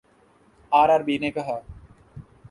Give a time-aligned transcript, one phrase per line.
[0.71, 1.57] RRB نے کہا